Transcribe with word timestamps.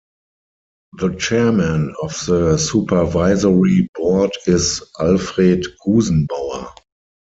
The 0.97 1.13
Chairman 1.19 1.93
of 2.01 2.09
the 2.25 2.57
supervisory 2.57 3.87
board 3.93 4.31
is 4.47 4.81
Alfred 4.99 5.63
Gusenbauer. 5.85 6.73